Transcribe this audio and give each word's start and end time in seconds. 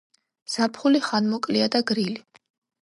ზაფხული 0.53 1.03
ხანმოკლეა 1.09 1.69
და 1.77 1.85
გრილი. 1.93 2.21